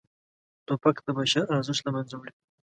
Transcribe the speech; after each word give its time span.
توپک 0.65 0.95
د 1.05 1.07
بشر 1.17 1.43
ارزښت 1.55 1.81
له 1.85 1.91
منځه 1.95 2.15
وړي. 2.17 2.33